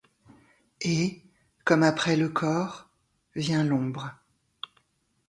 [0.81, 1.21] Et
[1.63, 2.89] comme après le corps
[3.35, 4.09] vient l'ombre